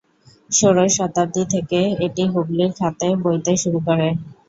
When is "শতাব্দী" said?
0.97-1.43